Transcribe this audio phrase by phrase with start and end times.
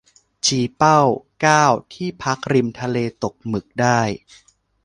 [0.45, 1.01] ชี้เป้า
[1.41, 4.01] เก้า ที่พักริมทะเลตกหมึกได้